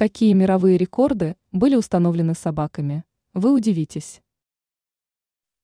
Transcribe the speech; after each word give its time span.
Какие 0.00 0.32
мировые 0.32 0.78
рекорды 0.78 1.36
были 1.52 1.76
установлены 1.76 2.32
собаками? 2.32 3.04
Вы 3.34 3.52
удивитесь. 3.52 4.22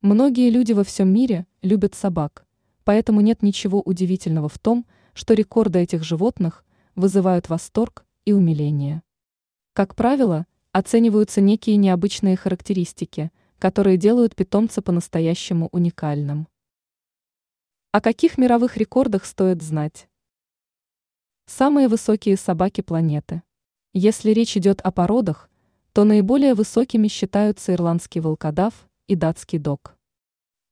Многие 0.03 0.51
люди 0.51 0.75
во 0.75 0.85
всем 0.85 1.09
мире 1.09 1.47
любят 1.62 1.95
собак, 1.95 2.46
поэтому 2.84 3.22
нет 3.22 3.41
ничего 3.41 3.80
удивительного 3.80 4.50
в 4.50 4.58
том, 4.58 4.84
что 5.14 5.33
рекорды 5.33 5.78
этих 5.78 6.04
животных 6.04 6.67
вызывают 6.94 7.49
восторг 7.49 8.04
и 8.27 8.34
умиление. 8.34 9.02
Как 9.72 9.95
правило, 9.95 10.46
оцениваются 10.71 11.41
некие 11.41 11.77
необычные 11.77 12.37
характеристики, 12.37 13.32
которые 13.59 13.96
делают 13.96 14.37
питомца 14.37 14.82
по-настоящему 14.82 15.71
уникальным. 15.73 16.46
О 17.91 18.03
каких 18.03 18.37
мировых 18.37 18.77
рекордах 18.77 19.25
стоит 19.25 19.62
знать? 19.62 20.11
Самые 21.46 21.89
высокие 21.89 22.37
собаки 22.37 22.82
планеты. 22.82 23.43
Если 23.99 24.33
речь 24.33 24.59
идет 24.59 24.83
о 24.83 24.93
породах, 24.93 25.49
то 25.95 26.05
наиболее 26.05 26.52
высокими 26.52 27.09
считаются 27.09 27.73
ирландский 27.73 28.20
волкодав 28.20 28.75
и 29.07 29.15
датский 29.15 29.59
дог. 29.59 29.97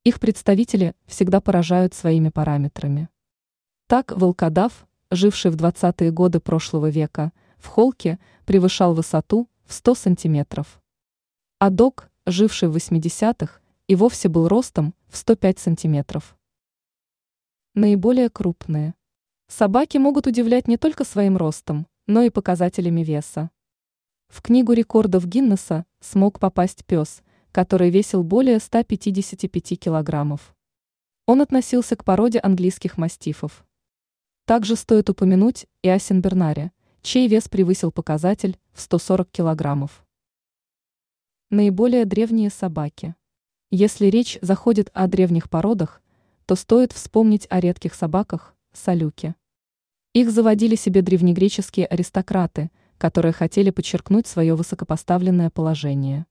Их 0.03 0.19
представители 0.19 0.93
всегда 1.07 1.41
поражают 1.41 1.95
своими 1.95 2.29
параметрами. 2.29 3.09
Так 3.87 4.11
волкодав, 4.15 4.85
живший 5.09 5.49
в 5.49 5.55
20-е 5.55 6.11
годы 6.11 6.39
прошлого 6.39 6.91
века, 6.91 7.31
в 7.57 7.65
холке 7.65 8.19
превышал 8.45 8.93
высоту 8.93 9.49
в 9.63 9.73
100 9.73 9.95
сантиметров. 9.95 10.79
А 11.57 11.71
дог, 11.71 12.11
живший 12.27 12.69
в 12.69 12.75
80-х, 12.75 13.59
и 13.87 13.95
вовсе 13.95 14.29
был 14.29 14.47
ростом 14.47 14.93
в 15.07 15.17
105 15.17 15.57
сантиметров. 15.57 16.37
Наиболее 17.73 18.29
крупные. 18.29 18.93
Собаки 19.47 19.97
могут 19.97 20.27
удивлять 20.27 20.67
не 20.67 20.77
только 20.77 21.03
своим 21.03 21.37
ростом, 21.37 21.87
но 22.07 22.23
и 22.23 22.29
показателями 22.29 23.01
веса. 23.01 23.51
В 24.27 24.41
книгу 24.41 24.73
рекордов 24.73 25.25
Гиннесса 25.27 25.85
смог 25.99 26.39
попасть 26.39 26.85
пес, 26.85 27.21
который 27.51 27.89
весил 27.89 28.23
более 28.23 28.59
155 28.59 29.79
килограммов. 29.79 30.55
Он 31.25 31.41
относился 31.41 31.95
к 31.95 32.03
породе 32.03 32.39
английских 32.39 32.97
мастифов. 32.97 33.65
Также 34.45 34.75
стоит 34.75 35.09
упомянуть 35.09 35.65
и 35.81 35.89
о 35.89 35.97
Сенбернаре, 35.97 36.71
чей 37.01 37.27
вес 37.27 37.49
превысил 37.49 37.91
показатель 37.91 38.59
в 38.73 38.81
140 38.81 39.29
килограммов. 39.31 40.05
Наиболее 41.49 42.05
древние 42.05 42.49
собаки. 42.49 43.15
Если 43.71 44.07
речь 44.07 44.37
заходит 44.41 44.89
о 44.93 45.07
древних 45.07 45.49
породах, 45.49 46.01
то 46.45 46.55
стоит 46.55 46.91
вспомнить 46.91 47.47
о 47.49 47.59
редких 47.59 47.95
собаках– 47.95 48.55
салюки. 48.73 49.35
Их 50.15 50.31
заводили 50.31 50.75
себе 50.75 51.01
древнегреческие 51.01 51.85
аристократы, 51.85 52.71
которые 52.97 53.33
хотели 53.33 53.69
подчеркнуть 53.69 54.27
свое 54.27 54.55
высокопоставленное 54.55 55.49
положение. 55.49 56.25